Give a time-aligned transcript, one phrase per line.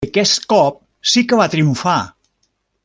[0.05, 0.79] I aquest cop
[1.11, 1.99] sí que va triomfar.